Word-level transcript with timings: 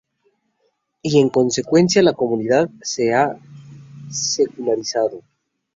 Y 1.03 1.19
en 1.19 1.29
consecuencia 1.29 2.01
la 2.01 2.13
comunidad 2.13 2.71
se 2.81 3.13
ha 3.13 3.35
secularizado. 4.09 5.21